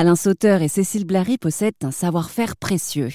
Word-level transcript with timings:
Alain 0.00 0.14
Sauteur 0.14 0.62
et 0.62 0.68
Cécile 0.68 1.04
Blary 1.04 1.38
possèdent 1.38 1.74
un 1.82 1.90
savoir-faire 1.90 2.54
précieux. 2.54 3.08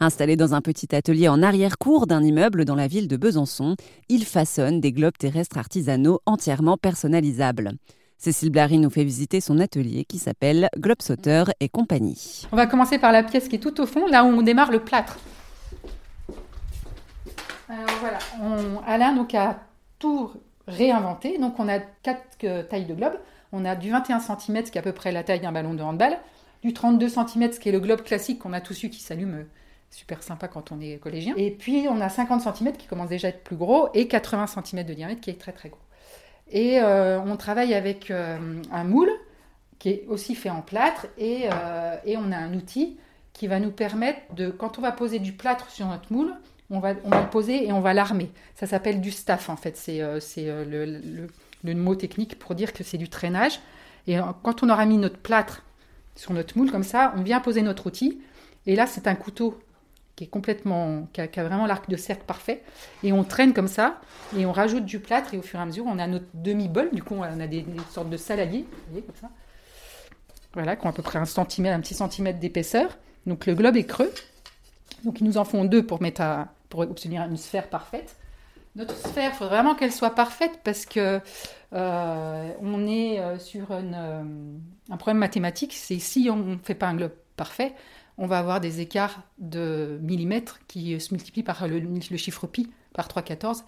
Installés 0.00 0.34
dans 0.34 0.54
un 0.54 0.62
petit 0.62 0.96
atelier 0.96 1.28
en 1.28 1.42
arrière-cour 1.42 2.06
d'un 2.06 2.22
immeuble 2.22 2.64
dans 2.64 2.74
la 2.74 2.86
ville 2.86 3.06
de 3.06 3.18
Besançon, 3.18 3.76
ils 4.08 4.24
façonnent 4.24 4.80
des 4.80 4.92
globes 4.92 5.18
terrestres 5.18 5.58
artisanaux 5.58 6.20
entièrement 6.24 6.78
personnalisables. 6.78 7.72
Cécile 8.16 8.48
Blary 8.48 8.78
nous 8.78 8.88
fait 8.88 9.04
visiter 9.04 9.42
son 9.42 9.58
atelier 9.58 10.06
qui 10.06 10.16
s'appelle 10.16 10.70
Globe 10.78 11.02
Sauteur 11.02 11.50
et 11.60 11.68
compagnie. 11.68 12.46
On 12.50 12.56
va 12.56 12.64
commencer 12.64 12.98
par 12.98 13.12
la 13.12 13.24
pièce 13.24 13.46
qui 13.46 13.56
est 13.56 13.58
tout 13.58 13.78
au 13.78 13.84
fond, 13.84 14.06
là 14.06 14.24
où 14.24 14.28
on 14.28 14.40
démarre 14.40 14.70
le 14.70 14.78
plâtre. 14.78 15.18
Alain 18.86 19.14
donc, 19.14 19.34
a 19.34 19.60
tout 19.98 20.30
réinventé. 20.66 21.36
Donc 21.36 21.58
on 21.58 21.68
a 21.68 21.78
quatre 21.78 22.22
euh, 22.44 22.62
tailles 22.62 22.86
de 22.86 22.94
globes. 22.94 23.18
On 23.52 23.64
a 23.66 23.76
du 23.76 23.90
21 23.90 24.20
cm, 24.20 24.64
qui 24.64 24.76
est 24.76 24.78
à 24.78 24.82
peu 24.82 24.92
près 24.92 25.12
la 25.12 25.22
taille 25.22 25.40
d'un 25.40 25.52
ballon 25.52 25.74
de 25.74 25.82
handball, 25.82 26.18
du 26.62 26.72
32 26.72 27.08
cm, 27.08 27.50
qui 27.50 27.68
est 27.68 27.72
le 27.72 27.80
globe 27.80 28.02
classique 28.02 28.38
qu'on 28.38 28.54
a 28.54 28.60
tous 28.60 28.82
eu 28.84 28.88
qui 28.88 29.00
s'allume 29.00 29.34
euh, 29.34 29.44
super 29.90 30.22
sympa 30.22 30.48
quand 30.48 30.72
on 30.72 30.80
est 30.80 30.96
collégien. 30.98 31.34
Et 31.36 31.50
puis 31.50 31.86
on 31.88 32.00
a 32.00 32.08
50 32.08 32.40
cm 32.40 32.72
qui 32.76 32.86
commence 32.86 33.10
déjà 33.10 33.28
à 33.28 33.30
être 33.30 33.44
plus 33.44 33.56
gros 33.56 33.90
et 33.92 34.08
80 34.08 34.46
cm 34.46 34.86
de 34.86 34.94
diamètre 34.94 35.20
qui 35.20 35.30
est 35.30 35.38
très 35.38 35.52
très 35.52 35.68
gros. 35.68 35.80
Et 36.50 36.80
euh, 36.80 37.20
on 37.20 37.36
travaille 37.36 37.74
avec 37.74 38.10
euh, 38.10 38.62
un 38.72 38.84
moule 38.84 39.10
qui 39.78 39.90
est 39.90 40.04
aussi 40.08 40.34
fait 40.34 40.50
en 40.50 40.62
plâtre 40.62 41.06
et, 41.18 41.48
on 41.50 42.32
a 42.32 42.36
un 42.36 42.54
outil 42.54 42.96
qui 43.32 43.48
va 43.48 43.58
nous 43.58 43.72
permettre 43.72 44.20
de, 44.34 44.50
quand 44.50 44.78
on 44.78 44.80
va 44.82 44.92
poser 44.92 45.18
du 45.18 45.32
plâtre 45.32 45.70
sur 45.70 45.86
notre 45.86 46.12
moule, 46.12 46.34
on 46.70 46.78
va, 46.78 46.94
on 47.04 47.10
va 47.10 47.22
le 47.22 47.30
poser 47.30 47.66
et 47.66 47.72
on 47.72 47.80
va 47.80 47.92
l'armer. 47.92 48.30
Ça 48.54 48.66
s'appelle 48.66 49.00
du 49.00 49.10
staff 49.10 49.48
en 49.50 49.56
fait, 49.56 49.76
c'est 49.76 49.98
le 49.98 51.26
mot 51.64 51.94
technique 51.94 52.38
pour 52.38 52.54
dire 52.54 52.72
que 52.72 52.84
c'est 52.84 52.98
du 52.98 53.08
traînage. 53.08 53.60
Et 54.06 54.18
quand 54.42 54.62
on 54.62 54.68
aura 54.68 54.84
mis 54.84 54.98
notre 54.98 55.18
plâtre 55.18 55.62
sur 56.16 56.32
notre 56.32 56.58
moule 56.58 56.70
comme 56.70 56.82
ça, 56.82 57.14
on 57.16 57.22
vient 57.22 57.40
poser 57.40 57.62
notre 57.62 57.86
outil. 57.86 58.20
Et 58.66 58.76
là, 58.76 58.86
c'est 58.86 59.06
un 59.06 59.14
couteau 59.14 59.58
qui 60.16 60.24
est 60.24 60.26
complètement, 60.26 61.08
qui 61.12 61.20
a, 61.20 61.26
vraiment 61.44 61.66
l'arc 61.66 61.88
de 61.88 61.96
cercle 61.96 62.24
parfait. 62.26 62.62
Et 63.02 63.12
on 63.12 63.24
traîne 63.24 63.52
comme 63.54 63.68
ça, 63.68 64.00
et 64.36 64.44
on 64.44 64.52
rajoute 64.52 64.84
du 64.84 64.98
plâtre, 64.98 65.34
et 65.34 65.38
au 65.38 65.42
fur 65.42 65.58
et 65.58 65.62
à 65.62 65.66
mesure, 65.66 65.86
on 65.86 65.98
a 65.98 66.06
notre 66.06 66.26
demi-bol. 66.34 66.90
Du 66.92 67.02
coup, 67.02 67.14
on 67.14 67.22
a 67.22 67.46
des, 67.46 67.64
sortes 67.90 68.10
de 68.10 68.16
saladiers, 68.16 68.66
vous 68.70 68.90
voyez, 68.90 69.06
comme 69.06 69.16
ça. 69.16 69.30
Voilà, 70.54 70.76
qui 70.76 70.86
ont 70.86 70.90
à 70.90 70.92
peu 70.92 71.02
près 71.02 71.18
un 71.18 71.24
centimètre, 71.24 71.76
un 71.76 71.80
petit 71.80 71.94
centimètre 71.94 72.38
d'épaisseur. 72.38 72.98
Donc 73.26 73.46
le 73.46 73.54
globe 73.54 73.76
est 73.76 73.86
creux. 73.86 74.12
Donc 75.04 75.20
ils 75.20 75.24
nous 75.24 75.38
en 75.38 75.44
font 75.44 75.64
deux 75.64 75.84
pour 75.84 76.02
mettre 76.02 76.22
pour 76.68 76.80
obtenir 76.80 77.22
une 77.22 77.36
sphère 77.36 77.68
parfaite. 77.68 78.16
Notre 78.74 78.96
sphère, 78.96 79.32
il 79.32 79.36
faut 79.36 79.46
vraiment 79.46 79.74
qu'elle 79.74 79.92
soit 79.92 80.14
parfaite 80.14 80.60
parce 80.64 80.86
que 80.86 81.20
euh, 81.74 82.52
on 82.60 82.86
est 82.86 83.20
euh, 83.20 83.38
sur 83.38 83.70
euh, 83.70 84.22
un 84.90 84.96
problème 84.96 85.18
mathématique. 85.18 85.74
C'est 85.74 85.98
si 85.98 86.28
on 86.30 86.36
ne 86.36 86.56
fait 86.56 86.74
pas 86.74 86.86
un 86.86 86.94
globe 86.94 87.12
parfait, 87.36 87.74
on 88.16 88.26
va 88.26 88.38
avoir 88.38 88.60
des 88.60 88.80
écarts 88.80 89.22
de 89.38 89.98
millimètres 90.02 90.60
qui 90.68 90.98
se 91.00 91.12
multiplient 91.12 91.42
par 91.42 91.66
le, 91.68 92.16
chiffre 92.16 92.46
pi, 92.46 92.70
par 92.94 93.08
3,14. 93.08 93.64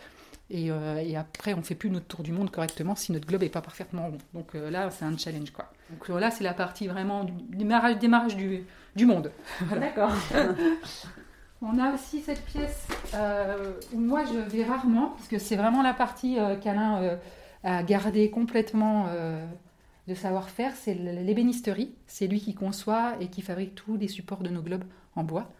Et, 0.50 0.66
et 0.66 1.16
après, 1.16 1.54
on 1.54 1.58
ne 1.58 1.62
fait 1.62 1.74
plus 1.74 1.88
notre 1.88 2.04
tour 2.06 2.22
du 2.22 2.30
monde 2.30 2.50
correctement 2.50 2.94
si 2.94 3.12
notre 3.12 3.26
globe 3.26 3.40
n'est 3.40 3.48
pas 3.48 3.62
parfaitement 3.62 4.08
rond. 4.08 4.18
Donc 4.34 4.52
là, 4.52 4.90
c'est 4.90 5.06
un 5.06 5.16
challenge. 5.16 5.50
Quoi. 5.50 5.72
Donc 5.88 6.08
là, 6.20 6.30
c'est 6.30 6.44
la 6.44 6.52
partie 6.52 6.86
vraiment 6.86 7.24
du 7.24 7.32
démarrage, 7.32 7.98
démarrage 7.98 8.36
du, 8.36 8.64
du 8.94 9.06
monde. 9.06 9.32
D'accord. 9.70 10.12
On 11.66 11.78
a 11.78 11.94
aussi 11.94 12.20
cette 12.20 12.44
pièce 12.44 12.86
euh, 13.14 13.72
où 13.94 13.98
moi 13.98 14.24
je 14.26 14.38
vais 14.38 14.64
rarement, 14.64 15.10
parce 15.16 15.28
que 15.28 15.38
c'est 15.38 15.56
vraiment 15.56 15.82
la 15.82 15.94
partie 15.94 16.38
euh, 16.38 16.56
qu'Alain 16.56 17.02
euh, 17.02 17.16
a 17.62 17.82
gardée 17.82 18.30
complètement 18.30 19.06
de 20.06 20.14
savoir-faire, 20.14 20.72
c'est 20.76 20.92
l'ébénisterie. 20.92 21.94
C'est 22.06 22.26
lui 22.26 22.40
qui 22.40 22.54
conçoit 22.54 23.14
et 23.20 23.28
qui 23.28 23.40
fabrique 23.40 23.74
tous 23.74 23.96
les 23.96 24.08
supports 24.08 24.42
de 24.42 24.50
nos 24.50 24.60
globes 24.60 24.84
en 25.16 25.24
bois, 25.24 25.50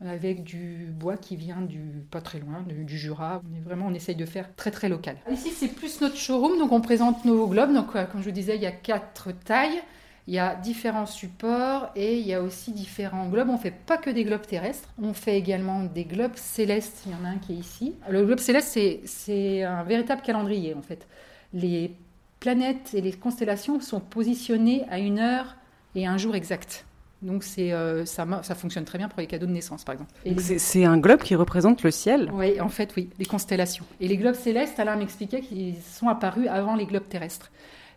avec 0.00 0.44
du 0.44 0.86
bois 0.92 1.16
qui 1.16 1.34
vient 1.34 1.60
du 1.60 2.04
pas 2.08 2.20
très 2.20 2.38
loin, 2.38 2.64
du, 2.68 2.96
Jura. 2.96 3.42
On 3.44 3.68
vraiment, 3.68 3.86
on 3.88 3.94
essaye 3.94 4.14
de 4.14 4.26
faire 4.26 4.54
très 4.54 4.70
très 4.70 4.88
local. 4.88 5.16
Ici 5.32 5.50
c'est 5.50 5.74
plus 5.74 6.00
notre 6.00 6.16
showroom, 6.16 6.56
donc 6.60 6.70
on 6.70 6.80
présente 6.80 7.24
nos 7.24 7.48
globes. 7.48 7.74
Donc 7.74 7.90
comme 7.90 8.20
je 8.20 8.26
vous 8.26 8.30
disais, 8.30 8.54
il 8.54 8.62
y 8.62 8.66
a 8.66 8.72
quatre 8.72 9.32
tailles. 9.32 9.82
Il 10.30 10.34
y 10.34 10.38
a 10.38 10.54
différents 10.54 11.06
supports 11.06 11.90
et 11.96 12.16
il 12.16 12.24
y 12.24 12.34
a 12.34 12.40
aussi 12.40 12.70
différents 12.70 13.26
globes. 13.28 13.48
On 13.48 13.54
ne 13.54 13.58
fait 13.58 13.74
pas 13.74 13.96
que 13.98 14.10
des 14.10 14.22
globes 14.22 14.46
terrestres, 14.46 14.88
on 15.02 15.12
fait 15.12 15.36
également 15.36 15.82
des 15.82 16.04
globes 16.04 16.36
célestes. 16.36 17.02
Il 17.06 17.10
y 17.10 17.14
en 17.16 17.24
a 17.24 17.30
un 17.30 17.38
qui 17.38 17.54
est 17.54 17.56
ici. 17.56 17.96
Le 18.08 18.24
globe 18.24 18.38
céleste, 18.38 18.78
c'est 19.06 19.64
un 19.64 19.82
véritable 19.82 20.22
calendrier 20.22 20.72
en 20.74 20.82
fait. 20.82 21.08
Les 21.52 21.96
planètes 22.38 22.94
et 22.94 23.00
les 23.00 23.12
constellations 23.12 23.80
sont 23.80 23.98
positionnées 23.98 24.84
à 24.88 25.00
une 25.00 25.18
heure 25.18 25.56
et 25.96 26.06
un 26.06 26.16
jour 26.16 26.36
exact. 26.36 26.84
Donc 27.22 27.42
c'est 27.42 27.72
euh, 27.72 28.06
ça, 28.06 28.24
ça, 28.44 28.54
fonctionne 28.54 28.84
très 28.84 28.98
bien 28.98 29.08
pour 29.08 29.18
les 29.18 29.26
cadeaux 29.26 29.46
de 29.46 29.50
naissance, 29.50 29.82
par 29.82 29.94
exemple. 29.94 30.12
C'est 30.58 30.84
un 30.84 30.98
globe 30.98 31.22
qui 31.22 31.34
représente 31.34 31.82
le 31.82 31.90
ciel? 31.90 32.30
Oui, 32.32 32.60
en 32.60 32.68
fait, 32.68 32.94
oui, 32.96 33.10
les 33.18 33.26
constellations. 33.26 33.84
Et 33.98 34.06
les 34.06 34.16
globes 34.16 34.36
célestes, 34.36 34.78
Alain 34.78 34.94
m'expliquait 34.94 35.40
qu'ils 35.40 35.74
sont 35.82 36.06
apparus 36.06 36.46
avant 36.46 36.76
les 36.76 36.86
globes 36.86 37.08
terrestres 37.08 37.50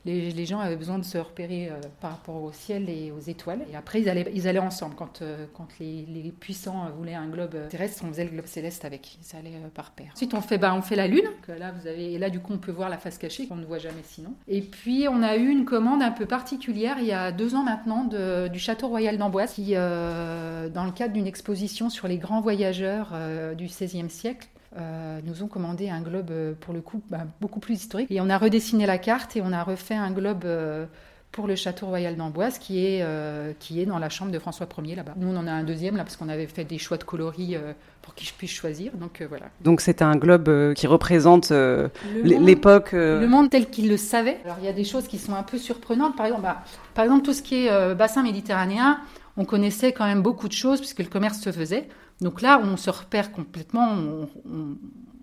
les, 0.05 0.45
gens 0.45 0.59
avaient 0.59 0.75
besoin 0.75 0.99
de 0.99 1.05
se 1.05 1.17
repérer 1.17 1.69
euh, 1.69 1.79
par 2.01 2.11
rapport 2.11 2.41
au 2.43 2.51
ciel 2.51 2.89
et 2.89 3.11
aux 3.11 3.19
étoiles. 3.19 3.61
Et 3.71 3.75
après, 3.75 4.01
ils 4.01 4.09
allaient, 4.09 4.29
ils 4.33 4.47
allaient 4.47 4.59
ensemble. 4.59 4.95
Quand, 4.95 5.21
euh, 5.21 5.45
quand 5.53 5.67
les, 5.79 6.33
puissants 6.39 6.89
voulaient 6.97 7.13
un 7.13 7.27
globe 7.27 7.55
terrestre, 7.69 8.03
on 8.05 8.09
faisait 8.09 8.25
le 8.25 8.31
globe 8.31 8.45
céleste 8.45 8.83
avec. 8.83 9.17
Ils 9.21 9.37
allaient 9.37 9.55
euh, 9.55 9.69
par 9.73 9.91
paire. 9.91 10.11
Ensuite, 10.13 10.33
on 10.33 10.41
fait, 10.41 10.57
bah, 10.57 10.73
on 10.75 10.81
fait 10.81 10.95
la 10.95 11.07
Lune. 11.07 11.29
Là, 11.47 11.71
vous 11.71 11.87
avez, 11.87 12.13
et 12.13 12.19
là, 12.19 12.29
du 12.29 12.39
coup, 12.39 12.53
on 12.53 12.57
peut 12.57 12.71
voir 12.71 12.89
la 12.89 12.97
face 12.97 13.17
cachée 13.17 13.47
qu'on 13.47 13.55
ne 13.55 13.65
voit 13.65 13.77
jamais 13.77 14.03
sinon. 14.03 14.33
Et 14.47 14.61
puis, 14.61 15.07
on 15.09 15.23
a 15.23 15.37
eu 15.37 15.47
une 15.47 15.65
commande 15.65 16.01
un 16.01 16.11
peu 16.11 16.25
particulière 16.25 16.97
il 16.99 17.05
y 17.05 17.13
a 17.13 17.31
deux 17.31 17.55
ans 17.55 17.63
maintenant 17.63 18.03
du 18.03 18.59
Château 18.59 18.87
Royal 18.87 19.17
d'Amboise, 19.17 19.53
qui, 19.53 19.73
dans 19.73 20.85
le 20.85 20.91
cadre 20.91 21.13
d'une 21.13 21.27
exposition 21.27 21.89
sur 21.89 22.07
les 22.07 22.17
grands 22.17 22.41
voyageurs 22.41 23.13
du 23.55 23.65
XVIe 23.65 24.09
siècle, 24.09 24.47
euh, 24.78 25.19
nous 25.23 25.44
ont 25.44 25.47
commandé 25.47 25.89
un 25.89 26.01
globe, 26.01 26.31
euh, 26.31 26.53
pour 26.59 26.73
le 26.73 26.81
coup, 26.81 27.01
bah, 27.09 27.19
beaucoup 27.41 27.59
plus 27.59 27.75
historique. 27.75 28.09
Et 28.09 28.22
on 28.22 28.29
a 28.29 28.38
redessiné 28.38 28.85
la 28.85 28.97
carte 28.97 29.35
et 29.35 29.41
on 29.41 29.51
a 29.51 29.63
refait 29.63 29.94
un 29.94 30.11
globe 30.11 30.45
euh, 30.45 30.85
pour 31.31 31.47
le 31.47 31.56
château 31.56 31.88
royal 31.88 32.16
d'Amboise 32.16 32.59
qui 32.59 32.85
est, 32.85 33.03
qui 33.57 33.81
est 33.81 33.88
dans 33.88 33.97
la 33.97 34.09
chambre 34.09 34.31
de 34.31 34.38
François 34.38 34.67
Ier 34.83 34.94
là-bas. 34.94 35.13
Nous, 35.17 35.28
on 35.28 35.35
en 35.35 35.47
a 35.47 35.51
un 35.51 35.63
deuxième 35.63 35.97
là 35.97 36.03
parce 36.03 36.16
qu'on 36.16 36.29
avait 36.29 36.45
fait 36.45 36.63
des 36.63 36.78
choix 36.78 36.97
de 36.97 37.03
coloris 37.03 37.56
pour 38.03 38.13
qu'il 38.13 38.31
puisse 38.33 38.51
choisir. 38.51 38.91
Donc 38.94 39.23
voilà. 39.28 39.45
Donc 39.62 39.81
c'est 39.81 40.03
un 40.03 40.16
globe 40.16 40.75
qui 40.75 40.85
représente 40.85 41.51
l'époque. 42.23 42.91
Le 42.91 43.25
monde 43.25 43.50
tel 43.50 43.72
qu'il 43.72 43.89
le 43.89 43.97
savait. 43.97 44.41
Alors 44.45 44.57
il 44.59 44.66
y 44.66 44.67
a 44.67 44.73
des 44.73 44.83
choses 44.83 45.07
qui 45.07 45.17
sont 45.17 45.33
un 45.33 45.41
peu 45.41 45.57
surprenantes. 45.57 46.16
Par 46.16 46.28
exemple, 46.28 46.44
bah, 46.44 46.62
par 46.94 47.03
exemple 47.03 47.25
tout 47.25 47.33
ce 47.33 47.41
qui 47.41 47.66
est 47.66 47.95
bassin 47.95 48.22
méditerranéen, 48.22 49.00
on 49.35 49.45
connaissait 49.45 49.91
quand 49.91 50.06
même 50.06 50.22
beaucoup 50.22 50.47
de 50.47 50.53
choses 50.53 50.81
puisque 50.81 51.00
le 51.00 51.09
commerce 51.09 51.39
se 51.39 51.51
faisait. 51.51 51.88
Donc 52.23 52.41
là, 52.41 52.59
on 52.63 52.78
se 52.78 52.89
repère 52.89 53.31
complètement, 53.31 53.97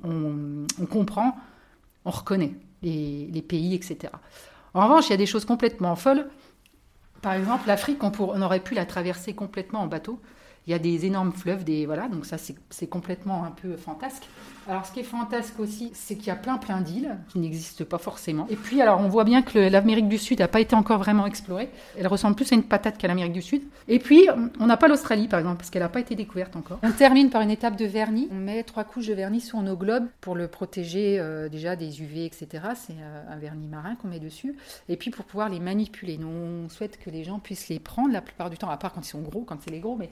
on, 0.05 0.87
comprend, 0.87 1.37
on 2.05 2.11
reconnaît 2.11 2.55
les, 2.83 3.45
pays, 3.47 3.75
etc. 3.75 4.13
En 4.75 4.85
revanche, 4.85 5.09
il 5.09 5.11
y 5.11 5.15
a 5.15 5.17
des 5.17 5.27
choses 5.27 5.47
complètement 5.47 5.97
folles. 5.97 6.29
Par 7.23 7.33
exemple, 7.33 7.67
l'Afrique, 7.67 8.03
on, 8.03 8.43
aurait 8.43 8.61
pu 8.61 8.75
la 8.75 8.85
traverser 8.85 9.33
complètement 9.33 9.81
en 9.81 9.87
bateau. 9.87 10.21
Il 10.71 10.73
y 10.73 10.77
a 10.77 10.79
des 10.79 11.05
énormes 11.05 11.33
fleuves, 11.33 11.65
des 11.65 11.85
voilà, 11.85 12.07
donc 12.07 12.25
ça 12.25 12.37
c'est 12.39 12.87
complètement 12.87 13.43
un 13.43 13.51
peu 13.51 13.77
fantasque. 13.77 14.23
Alors 14.69 14.87
ce 14.87 14.93
qui 14.93 15.01
est 15.01 15.05
fantasque 15.05 15.59
aussi, 15.59 15.91
c'est 15.95 16.15
qu'il 16.15 16.29
y 16.29 16.31
a 16.31 16.37
plein 16.37 16.59
plein 16.59 16.81
d'îles 16.81 17.17
qui 17.29 17.41
n'existent 17.41 17.85
pas 17.85 17.99
forcément. 17.99 18.47
Et 18.51 18.55
puis 18.55 18.81
alors 18.81 19.01
on 19.01 19.09
voit 19.09 19.25
bien 19.25 19.43
que 19.43 19.59
l'Amérique 19.59 20.07
du 20.07 20.17
Sud 20.17 20.39
n'a 20.39 20.47
pas 20.47 20.61
été 20.61 20.77
encore 20.77 21.01
vraiment 21.01 21.27
explorée. 21.27 21.71
Elle 21.99 22.07
ressemble 22.07 22.37
plus 22.37 22.53
à 22.53 22.55
une 22.55 22.63
patate 22.63 22.99
qu'à 22.99 23.09
l'Amérique 23.09 23.33
du 23.33 23.43
Sud. 23.43 23.63
Et 23.89 23.99
puis 23.99 24.29
on 24.61 24.67
n'a 24.67 24.77
pas 24.77 24.87
l'Australie 24.87 25.27
par 25.27 25.41
exemple 25.41 25.57
parce 25.57 25.71
qu'elle 25.71 25.83
n'a 25.83 25.89
pas 25.89 25.99
été 25.99 26.15
découverte 26.15 26.55
encore. 26.55 26.79
On 26.85 26.93
termine 26.93 27.31
par 27.31 27.43
une 27.43 27.51
étape 27.51 27.75
de 27.75 27.87
vernis. 27.87 28.29
On 28.31 28.37
met 28.37 28.63
trois 28.63 28.85
couches 28.85 29.09
de 29.09 29.15
vernis 29.15 29.41
sur 29.41 29.61
nos 29.63 29.77
globes 29.77 30.07
pour 30.21 30.37
le 30.37 30.47
protéger 30.47 31.19
euh, 31.19 31.49
déjà 31.49 31.75
des 31.75 32.01
UV 32.01 32.27
etc. 32.27 32.47
C'est 32.77 32.93
euh, 32.93 33.25
un 33.29 33.39
vernis 33.39 33.67
marin 33.67 33.97
qu'on 33.97 34.07
met 34.07 34.21
dessus. 34.21 34.55
Et 34.89 34.97
puis 34.97 35.11
pour 35.11 35.25
pouvoir 35.25 35.49
les 35.49 35.59
manipuler. 35.59 36.17
Nous 36.17 36.29
on 36.29 36.69
souhaite 36.69 37.01
que 37.01 37.11
les 37.11 37.25
gens 37.25 37.41
puissent 37.41 37.69
les 37.71 37.81
prendre 37.81 38.13
la 38.13 38.21
plupart 38.21 38.51
du 38.51 38.57
temps, 38.57 38.71
à 38.71 38.77
part 38.77 38.93
quand 38.93 39.01
ils 39.01 39.11
sont 39.11 39.23
gros, 39.23 39.41
quand 39.41 39.59
c'est 39.65 39.73
les 39.73 39.81
gros, 39.81 39.97
mais 39.97 40.11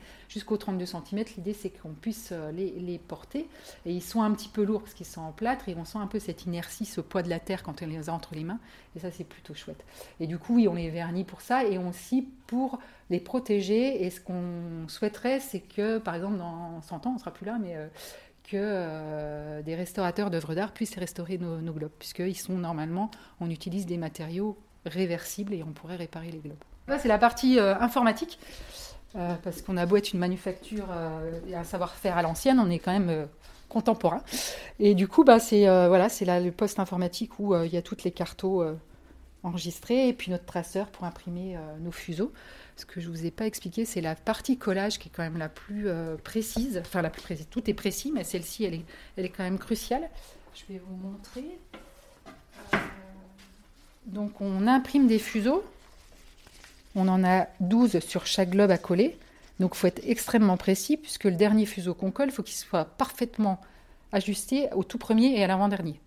jusqu'aux 0.48 0.56
32 0.56 0.86
cm. 0.86 1.24
L'idée 1.36 1.52
c'est 1.52 1.70
qu'on 1.70 1.92
puisse 1.92 2.30
euh, 2.32 2.50
les, 2.52 2.98
porter 2.98 3.46
et 3.84 3.92
ils 3.92 4.02
sont 4.02 4.22
un 4.22 4.32
petit 4.32 4.48
peu 4.48 4.64
lourds 4.64 4.80
parce 4.80 4.94
qu'ils 4.94 5.06
sont 5.06 5.20
en 5.20 5.32
plâtre 5.32 5.68
et 5.68 5.76
on 5.76 5.84
sent 5.84 5.98
un 5.98 6.06
peu 6.06 6.18
cette 6.18 6.46
inertie, 6.46 6.84
ce 6.84 7.00
poids 7.00 7.22
de 7.22 7.28
la 7.28 7.38
terre 7.38 7.62
quand 7.62 7.82
on 7.82 7.86
les 7.86 8.08
a 8.08 8.12
entre 8.12 8.34
les 8.34 8.44
mains. 8.44 8.58
Et 8.96 9.00
ça, 9.00 9.10
c'est 9.10 9.24
plutôt 9.24 9.54
chouette. 9.54 9.84
Et 10.20 10.26
du 10.26 10.38
coup, 10.38 10.56
oui, 10.56 10.68
on 10.68 10.74
les 10.74 10.90
vernit 10.90 11.24
pour 11.24 11.40
ça 11.42 11.64
et 11.64 11.78
aussi 11.78 12.28
pour 12.46 12.78
les 13.10 13.20
protéger. 13.20 14.04
Et 14.04 14.10
ce 14.10 14.20
qu'on 14.20 14.88
souhaiterait, 14.88 15.40
c'est 15.40 15.60
que, 15.60 15.98
par 15.98 16.14
exemple, 16.14 16.38
dans 16.38 16.80
100 16.82 17.06
ans, 17.06 17.12
on 17.14 17.18
sera 17.18 17.30
plus 17.30 17.46
là, 17.46 17.58
mais 17.60 17.76
euh, 17.76 17.86
que 18.44 18.56
euh, 18.56 19.62
des 19.62 19.74
restaurateurs 19.74 20.30
d'œuvres 20.30 20.54
d'art 20.54 20.72
puissent 20.72 20.96
restaurer 20.96 21.38
nos, 21.38 21.72
globes, 21.72 21.92
puisqu'ils 21.98 22.36
sont 22.36 22.56
normalement, 22.56 23.10
on 23.40 23.50
utilise 23.50 23.86
des 23.86 23.98
matériaux 23.98 24.56
réversibles 24.86 25.52
et 25.52 25.62
on 25.62 25.72
pourrait 25.72 25.96
réparer 25.96 26.30
les 26.30 26.38
globes. 26.38 26.56
Là, 26.88 26.98
c'est 26.98 27.08
la 27.08 27.18
partie 27.18 27.60
informatique. 27.60 28.38
Parce 29.14 29.62
qu'on 29.62 29.76
a 29.76 29.86
beau 29.86 29.96
être 29.96 30.12
une 30.12 30.20
manufacture 30.20 30.86
et 31.48 31.54
un 31.54 31.64
savoir-faire 31.64 32.16
à 32.16 32.22
l'ancienne, 32.22 32.60
on 32.60 32.70
est 32.70 32.78
quand 32.78 32.92
même 32.92 33.26
contemporain. 33.68 34.22
Et 34.80 34.94
du 34.94 35.08
coup, 35.08 35.24
bah, 35.24 35.38
c'est 35.38 35.68
euh, 35.68 35.88
voilà, 35.88 36.08
c'est 36.08 36.24
le 36.24 36.50
poste 36.50 36.78
informatique 36.78 37.38
où 37.38 37.54
euh, 37.54 37.66
il 37.66 37.72
y 37.72 37.76
a 37.76 37.82
toutes 37.82 38.04
les 38.04 38.10
cartos 38.10 38.62
euh, 38.62 38.74
enregistrer, 39.42 40.08
et 40.08 40.12
puis 40.12 40.30
notre 40.30 40.46
traceur 40.46 40.88
pour 40.88 41.04
imprimer 41.04 41.56
nos 41.80 41.92
fuseaux. 41.92 42.32
Ce 42.76 42.84
que 42.84 43.00
je 43.00 43.08
vous 43.08 43.24
ai 43.24 43.30
pas 43.30 43.46
expliqué, 43.46 43.84
c'est 43.84 44.00
la 44.00 44.14
partie 44.14 44.56
collage 44.56 44.98
qui 44.98 45.08
est 45.08 45.12
quand 45.14 45.22
même 45.22 45.38
la 45.38 45.48
plus 45.48 45.88
précise. 46.24 46.78
Enfin, 46.78 47.02
la 47.02 47.10
plus 47.10 47.22
précise. 47.22 47.46
Tout 47.48 47.70
est 47.70 47.74
précis, 47.74 48.12
mais 48.12 48.24
celle-ci, 48.24 48.64
elle 48.64 48.74
est, 48.74 48.84
elle 49.16 49.24
est 49.24 49.30
quand 49.30 49.44
même 49.44 49.58
cruciale. 49.58 50.10
Je 50.54 50.72
vais 50.72 50.80
vous 50.84 50.96
montrer. 50.96 51.58
donc, 54.06 54.40
on 54.40 54.66
imprime 54.66 55.06
des 55.06 55.20
fuseaux. 55.20 55.64
On 56.98 57.06
en 57.06 57.22
a 57.24 57.46
12 57.60 58.00
sur 58.00 58.26
chaque 58.26 58.50
globe 58.50 58.72
à 58.72 58.78
coller. 58.78 59.16
Donc 59.60 59.72
il 59.74 59.78
faut 59.78 59.86
être 59.86 60.02
extrêmement 60.04 60.56
précis 60.56 60.96
puisque 60.96 61.24
le 61.24 61.36
dernier 61.36 61.64
fuseau 61.64 61.94
qu'on 61.94 62.10
colle, 62.10 62.28
il 62.28 62.32
faut 62.32 62.42
qu'il 62.42 62.56
soit 62.56 62.84
parfaitement 62.84 63.60
ajusté 64.10 64.68
au 64.74 64.82
tout 64.82 64.98
premier 64.98 65.38
et 65.38 65.44
à 65.44 65.46
l'avant-dernier 65.46 66.00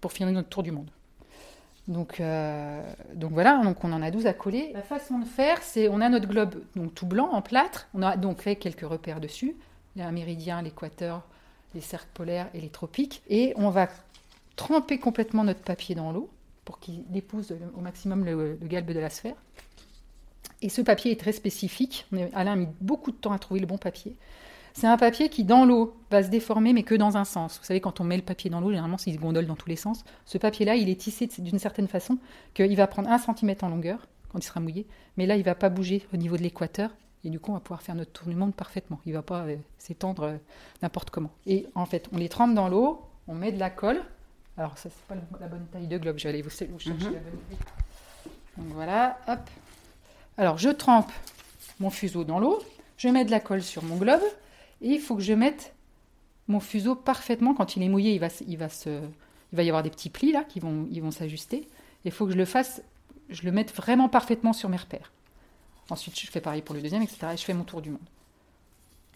pour 0.00 0.12
finir 0.12 0.32
notre 0.32 0.48
tour 0.48 0.62
du 0.62 0.72
monde. 0.72 0.90
Donc, 1.88 2.20
euh, 2.20 2.82
voilà, 3.20 3.60
on 3.82 3.92
en 3.92 4.02
a 4.02 4.10
12 4.10 4.26
à 4.26 4.32
coller. 4.32 4.70
La 4.72 4.82
façon 4.82 5.18
de 5.18 5.24
faire, 5.24 5.60
c'est 5.62 5.88
on 5.88 6.00
a 6.00 6.08
notre 6.08 6.28
globe 6.28 6.62
donc 6.76 6.94
tout 6.94 7.06
blanc 7.06 7.30
en 7.32 7.42
plâtre. 7.42 7.88
On 7.94 8.02
a 8.02 8.16
donc 8.16 8.40
fait 8.40 8.56
quelques 8.56 8.88
repères 8.88 9.20
dessus. 9.20 9.56
Il 9.94 10.00
y 10.00 10.02
a 10.02 10.08
un 10.08 10.12
méridien, 10.12 10.62
l'équateur, 10.62 11.22
les 11.74 11.80
cercles 11.80 12.10
polaires 12.14 12.48
et 12.54 12.60
les 12.60 12.68
tropiques. 12.68 13.22
Et 13.28 13.52
on 13.56 13.70
va 13.70 13.88
tremper 14.56 14.98
complètement 14.98 15.42
notre 15.42 15.62
papier 15.62 15.94
dans 15.94 16.12
l'eau 16.12 16.30
pour 16.64 16.78
qu'il 16.78 17.04
épouse 17.14 17.54
au 17.76 17.80
maximum 17.80 18.24
le 18.24 18.56
galbe 18.62 18.92
de 18.92 19.00
la 19.00 19.10
sphère. 19.10 19.34
Et 20.62 20.68
ce 20.68 20.82
papier 20.82 21.12
est 21.12 21.20
très 21.20 21.32
spécifique. 21.32 22.06
Alain 22.34 22.52
a 22.52 22.56
mis 22.56 22.68
beaucoup 22.80 23.10
de 23.10 23.16
temps 23.16 23.32
à 23.32 23.38
trouver 23.38 23.60
le 23.60 23.66
bon 23.66 23.78
papier. 23.78 24.16
C'est 24.72 24.86
un 24.86 24.96
papier 24.96 25.28
qui, 25.28 25.44
dans 25.44 25.64
l'eau, 25.64 25.96
va 26.10 26.22
se 26.22 26.28
déformer, 26.28 26.72
mais 26.72 26.82
que 26.82 26.94
dans 26.94 27.16
un 27.16 27.24
sens. 27.24 27.58
Vous 27.58 27.64
savez, 27.64 27.80
quand 27.80 28.00
on 28.00 28.04
met 28.04 28.16
le 28.16 28.22
papier 28.22 28.50
dans 28.50 28.60
l'eau, 28.60 28.70
généralement, 28.70 28.98
il 29.04 29.14
se 29.14 29.18
gondole 29.18 29.46
dans 29.46 29.56
tous 29.56 29.68
les 29.68 29.76
sens. 29.76 30.04
Ce 30.26 30.38
papier-là, 30.38 30.76
il 30.76 30.88
est 30.88 31.00
tissé 31.00 31.28
d'une 31.38 31.58
certaine 31.58 31.88
façon 31.88 32.18
qu'il 32.54 32.76
va 32.76 32.86
prendre 32.86 33.10
un 33.10 33.18
centimètre 33.18 33.64
en 33.64 33.68
longueur 33.68 34.06
quand 34.30 34.38
il 34.38 34.44
sera 34.44 34.60
mouillé, 34.60 34.86
mais 35.16 35.26
là, 35.26 35.34
il 35.34 35.40
ne 35.40 35.44
va 35.44 35.56
pas 35.56 35.70
bouger 35.70 36.06
au 36.14 36.16
niveau 36.16 36.36
de 36.36 36.42
l'équateur. 36.42 36.90
Et 37.24 37.30
du 37.30 37.40
coup, 37.40 37.50
on 37.50 37.54
va 37.54 37.60
pouvoir 37.60 37.82
faire 37.82 37.94
notre 37.94 38.12
tour 38.12 38.28
du 38.28 38.34
monde 38.34 38.54
parfaitement. 38.54 39.00
Il 39.04 39.10
ne 39.10 39.16
va 39.16 39.22
pas 39.22 39.40
euh, 39.40 39.56
s'étendre 39.76 40.22
euh, 40.22 40.36
n'importe 40.82 41.10
comment. 41.10 41.30
Et 41.46 41.66
en 41.74 41.84
fait, 41.84 42.08
on 42.12 42.16
les 42.16 42.28
trempe 42.28 42.54
dans 42.54 42.68
l'eau, 42.68 43.02
on 43.28 43.34
met 43.34 43.52
de 43.52 43.58
la 43.58 43.70
colle. 43.70 44.00
Alors, 44.56 44.78
ça, 44.78 44.88
c'est 44.88 45.04
pas 45.06 45.16
la 45.40 45.48
bonne 45.48 45.66
taille 45.66 45.86
de 45.86 45.98
globe. 45.98 46.16
Je 46.18 46.24
vais 46.24 46.28
aller 46.30 46.42
vous, 46.42 46.50
chercher 46.50 46.90
mhm. 46.90 46.98
la 47.00 47.20
bonne 47.20 47.40
taille. 47.48 47.58
Donc 48.56 48.66
voilà, 48.74 49.18
hop, 49.28 49.40
alors, 50.40 50.56
je 50.56 50.70
trempe 50.70 51.12
mon 51.80 51.90
fuseau 51.90 52.24
dans 52.24 52.38
l'eau, 52.38 52.58
je 52.96 53.08
mets 53.08 53.26
de 53.26 53.30
la 53.30 53.40
colle 53.40 53.62
sur 53.62 53.84
mon 53.84 53.96
globe, 53.96 54.22
et 54.80 54.88
il 54.88 54.98
faut 54.98 55.14
que 55.14 55.22
je 55.22 55.34
mette 55.34 55.74
mon 56.48 56.60
fuseau 56.60 56.94
parfaitement. 56.94 57.52
Quand 57.52 57.76
il 57.76 57.82
est 57.82 57.90
mouillé, 57.90 58.14
il 58.14 58.20
va, 58.20 58.28
il 58.48 58.56
va, 58.56 58.70
se, 58.70 58.88
il 58.88 59.56
va 59.56 59.62
y 59.62 59.68
avoir 59.68 59.82
des 59.82 59.90
petits 59.90 60.08
plis 60.08 60.32
là 60.32 60.44
qui 60.44 60.58
vont, 60.58 60.88
ils 60.90 61.02
vont 61.02 61.10
s'ajuster. 61.10 61.68
Il 62.06 62.10
faut 62.10 62.24
que 62.24 62.32
je 62.32 62.38
le 62.38 62.46
fasse, 62.46 62.80
je 63.28 63.42
le 63.42 63.52
mette 63.52 63.74
vraiment 63.76 64.08
parfaitement 64.08 64.54
sur 64.54 64.70
mes 64.70 64.78
repères. 64.78 65.12
Ensuite, 65.90 66.18
je 66.18 66.26
fais 66.30 66.40
pareil 66.40 66.62
pour 66.62 66.74
le 66.74 66.80
deuxième, 66.80 67.02
etc. 67.02 67.18
Et 67.34 67.36
je 67.36 67.44
fais 67.44 67.52
mon 67.52 67.64
tour 67.64 67.82
du 67.82 67.90
monde. 67.90 68.00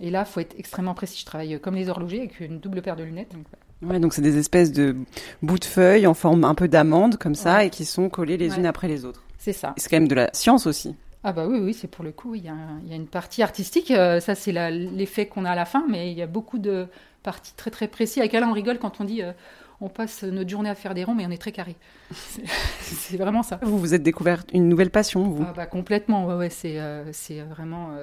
Et 0.01 0.11
là, 0.11 0.27
il 0.29 0.31
faut 0.31 0.41
être 0.41 0.55
extrêmement 0.59 0.93
précis. 0.93 1.21
Je 1.21 1.25
travaille 1.25 1.59
comme 1.59 1.77
les 1.77 1.89
horlogers 1.89 2.19
avec 2.19 2.41
une 2.41 2.59
double 2.59 2.83
paire 2.83 2.97
de 2.97 3.05
lunettes. 3.05 3.33
Donc, 3.33 3.47
Ouais, 3.83 3.99
donc 3.99 4.15
c'est 4.15 4.23
des 4.23 4.39
espèces 4.39 4.73
de 4.73 4.97
bouts 5.43 5.59
de 5.59 5.65
feuilles 5.65 6.07
en 6.07 6.15
forme 6.15 6.45
un 6.45 6.55
peu 6.55 6.69
d'amande 6.69 7.17
comme 7.17 7.35
ça 7.35 7.65
et 7.65 7.71
qui 7.71 7.85
sont 7.85 8.09
collés 8.09 8.37
les 8.37 8.57
unes 8.57 8.67
après 8.67 8.89
les 8.89 9.05
autres. 9.05 9.23
C'est 9.39 9.53
ça. 9.53 9.75
C'est 9.77 9.91
quand 9.91 9.97
même 9.97 10.09
de 10.09 10.15
la 10.15 10.31
science 10.33 10.67
aussi. 10.67 10.95
Ah 11.27 11.33
bah 11.33 11.47
oui, 11.47 11.59
oui, 11.59 11.73
c'est 11.73 11.89
pour 11.89 12.05
le 12.05 12.13
coup, 12.13 12.35
il 12.35 12.45
y 12.45 12.51
a, 12.51 12.95
une 12.95 13.07
partie 13.07 13.43
artistique, 13.43 13.91
euh, 13.91 14.21
ça 14.21 14.35
c'est 14.35 14.53
l'effet 14.53 15.27
qu'on 15.27 15.47
a 15.47 15.53
à 15.53 15.55
la 15.55 15.65
fin, 15.65 15.87
mais 15.89 16.13
il 16.13 16.19
y 16.19 16.21
a 16.21 16.27
beaucoup 16.27 16.59
de 16.59 16.87
parties 17.23 17.55
très 17.55 17.71
très 17.71 17.89
précises. 17.89 18.19
Avec 18.19 18.35
Alain, 18.35 18.51
on 18.51 18.53
rigole 18.53 18.79
quand 18.79 19.01
on 19.01 19.05
dit 19.05 19.23
euh, 19.23 19.33
on 19.81 19.89
passe 19.89 20.23
notre 20.23 20.51
journée 20.51 20.69
à 20.69 20.75
faire 20.75 20.93
des 20.93 21.03
ronds, 21.03 21.15
mais 21.15 21.25
on 21.27 21.31
est 21.31 21.41
très 21.41 21.51
carré. 21.51 21.77
C'est 22.13 23.17
vraiment 23.17 23.43
ça. 23.43 23.59
Vous 23.63 23.79
vous 23.79 23.95
êtes 23.95 24.03
découvert 24.03 24.45
une 24.53 24.69
nouvelle 24.69 24.91
passion, 24.91 25.23
vous 25.23 25.47
ah 25.49 25.55
bah 25.57 25.65
Complètement, 25.65 26.27
ouais, 26.27 26.35
ouais 26.35 26.51
c'est 26.51 26.79
euh, 26.79 27.11
vraiment... 27.49 27.97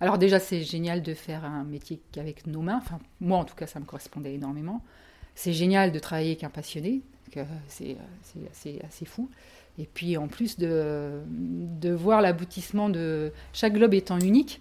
Alors 0.00 0.16
déjà, 0.16 0.38
c'est 0.38 0.62
génial 0.62 1.02
de 1.02 1.12
faire 1.12 1.44
un 1.44 1.64
métier 1.64 2.00
avec 2.16 2.46
nos 2.46 2.62
mains, 2.62 2.78
enfin 2.78 3.00
moi 3.20 3.36
en 3.36 3.44
tout 3.44 3.54
cas, 3.54 3.66
ça 3.66 3.80
me 3.80 3.84
correspondait 3.84 4.32
énormément. 4.32 4.82
C'est 5.34 5.52
génial 5.52 5.92
de 5.92 5.98
travailler 5.98 6.30
avec 6.30 6.44
un 6.44 6.50
passionné, 6.50 7.02
c'est 7.68 8.78
assez 8.82 9.04
fou. 9.04 9.28
Et 9.78 9.86
puis 9.86 10.16
en 10.16 10.28
plus 10.28 10.58
de, 10.58 11.20
de 11.28 11.90
voir 11.90 12.20
l'aboutissement 12.20 12.88
de 12.88 13.32
chaque 13.52 13.72
globe 13.72 13.94
étant 13.94 14.18
unique, 14.18 14.60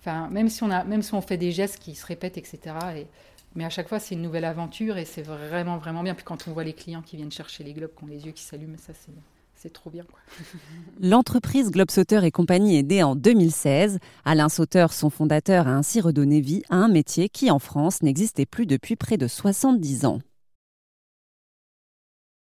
enfin, 0.00 0.28
même, 0.30 0.48
si 0.48 0.62
on 0.62 0.70
a, 0.70 0.84
même 0.84 1.02
si 1.02 1.14
on 1.14 1.20
fait 1.20 1.38
des 1.38 1.50
gestes 1.50 1.78
qui 1.78 1.94
se 1.94 2.06
répètent, 2.06 2.36
etc. 2.36 2.58
Et, 2.96 3.06
mais 3.54 3.64
à 3.64 3.70
chaque 3.70 3.88
fois, 3.88 3.98
c'est 3.98 4.14
une 4.14 4.22
nouvelle 4.22 4.44
aventure 4.44 4.98
et 4.98 5.04
c'est 5.04 5.22
vraiment, 5.22 5.78
vraiment 5.78 6.02
bien. 6.02 6.14
Puis 6.14 6.24
quand 6.24 6.46
on 6.48 6.52
voit 6.52 6.64
les 6.64 6.72
clients 6.72 7.02
qui 7.02 7.16
viennent 7.16 7.32
chercher 7.32 7.64
les 7.64 7.72
globes, 7.72 7.92
qui 7.96 8.04
ont 8.04 8.08
les 8.08 8.26
yeux 8.26 8.32
qui 8.32 8.42
s'allument, 8.42 8.76
ça, 8.78 8.92
c'est. 8.94 9.12
C'est 9.56 9.72
trop 9.72 9.88
bien. 9.88 10.04
L'entreprise 11.00 11.70
Globe 11.70 11.90
Sauteur 11.90 12.24
et 12.24 12.30
compagnie 12.30 12.76
est 12.76 12.82
née 12.82 13.02
en 13.02 13.16
2016. 13.16 13.98
Alain 14.26 14.50
Sauteur, 14.50 14.92
son 14.92 15.08
fondateur, 15.08 15.68
a 15.68 15.70
ainsi 15.70 16.02
redonné 16.02 16.42
vie 16.42 16.62
à 16.68 16.76
un 16.76 16.88
métier 16.88 17.30
qui, 17.30 17.50
en 17.50 17.58
France, 17.58 18.02
n'existait 18.02 18.44
plus 18.44 18.66
depuis 18.66 18.94
près 18.94 19.16
de 19.16 19.26
70 19.26 20.04
ans. 20.04 20.20